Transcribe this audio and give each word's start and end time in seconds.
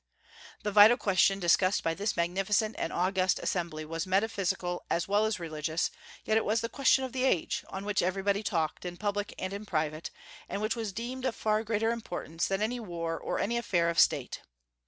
The 0.63 0.71
vital 0.71 0.97
question 0.97 1.39
discussed 1.39 1.83
by 1.83 1.93
this 1.93 2.17
magnificent 2.17 2.75
and 2.79 2.91
august 2.91 3.37
assembly 3.37 3.85
was 3.85 4.07
metaphysical 4.07 4.83
as 4.89 5.07
well 5.07 5.25
as 5.25 5.39
religious; 5.39 5.91
yet 6.25 6.37
it 6.37 6.43
was 6.43 6.61
the 6.61 6.69
question 6.69 7.03
of 7.03 7.11
the 7.13 7.23
age, 7.23 7.63
on 7.69 7.85
which 7.85 8.01
everybody 8.01 8.41
talked, 8.41 8.83
in 8.83 8.97
public 8.97 9.35
and 9.37 9.53
in 9.53 9.63
private, 9.63 10.09
and 10.49 10.59
which 10.59 10.75
was 10.75 10.91
deemed 10.91 11.25
of 11.25 11.35
far 11.35 11.63
greater 11.63 11.91
importance 11.91 12.47
than 12.47 12.63
any 12.63 12.79
war 12.79 13.15
or 13.15 13.37
any 13.37 13.57
affair 13.59 13.89
of 13.89 13.99
State. 13.99 14.41